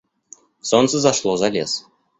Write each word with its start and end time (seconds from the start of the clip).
Солнце 0.61 0.97
зашло 0.99 1.37
за 1.37 1.49
лес. 1.49 1.85